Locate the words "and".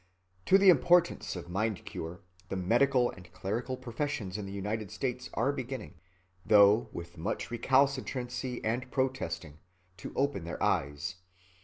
3.11-3.31, 8.65-8.89